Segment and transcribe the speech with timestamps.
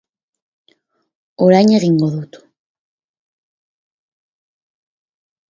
[1.47, 2.39] Orain egingo dut.